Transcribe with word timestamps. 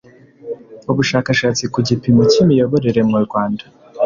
Ubushakashatsi 0.91 1.63
ku 1.73 1.79
gipimo 1.87 2.21
cy 2.31 2.37
Imiyoborere 2.43 3.01
mu 3.09 3.17
Rwanda 3.25 3.63